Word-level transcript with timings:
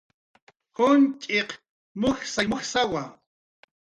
Junch'iq 0.75 1.49
mujsay 1.99 2.47
mujsawa 2.51 3.03